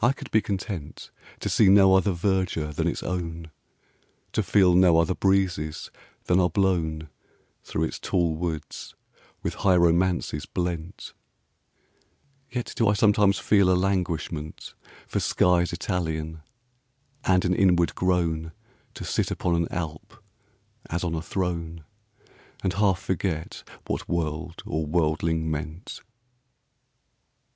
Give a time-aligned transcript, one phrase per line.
[0.00, 1.10] I could be content
[1.40, 3.50] To see no other verdure than its own;
[4.30, 5.90] To feel no other breezes
[6.26, 7.08] than are blown
[7.64, 8.94] Through its tall woods
[9.42, 11.12] with high romances blent:
[12.48, 14.74] Yet do I sometimes feel a languishment
[15.06, 16.42] 5 For skies Italian,
[17.24, 18.52] and an inward groan
[18.94, 20.22] To sit upon an Alp
[20.88, 21.82] as on a throne,
[22.62, 26.00] And half forget what world or worldling meant.